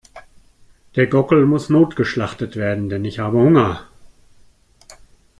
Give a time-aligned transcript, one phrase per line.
[0.95, 3.87] Der Gockel muss notgeschlachtet werden, denn ich habe Hunger.